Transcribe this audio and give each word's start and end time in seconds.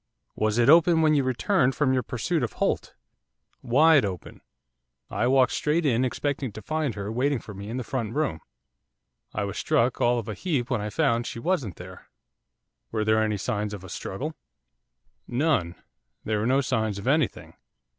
'Was 0.35 0.57
it 0.57 0.67
open 0.67 1.03
when 1.03 1.13
you 1.13 1.23
returned 1.23 1.75
from 1.75 1.93
your 1.93 2.01
pursuit 2.01 2.41
of 2.41 2.53
Holt?' 2.53 2.95
'Wide 3.61 4.03
open, 4.03 4.41
I 5.11 5.27
walked 5.27 5.51
straight 5.51 5.85
in 5.85 6.03
expecting 6.03 6.51
to 6.53 6.61
find 6.63 6.95
her 6.95 7.11
waiting 7.11 7.37
for 7.37 7.53
me 7.53 7.69
in 7.69 7.77
the 7.77 7.83
front 7.83 8.15
room, 8.15 8.41
I 9.31 9.43
was 9.43 9.59
struck 9.59 10.01
all 10.01 10.17
of 10.17 10.27
a 10.27 10.33
heap 10.33 10.71
when 10.71 10.81
I 10.81 10.89
found 10.89 11.27
she 11.27 11.37
wasn't 11.37 11.75
there.' 11.75 12.09
'Were 12.91 13.05
there 13.05 13.21
any 13.21 13.37
signs 13.37 13.75
of 13.75 13.83
a 13.83 13.89
struggle?' 13.89 14.33
'None, 15.27 15.75
there 16.23 16.39
were 16.39 16.47
no 16.47 16.61
signs 16.61 16.97
of 16.97 17.05
anything. 17.05 17.53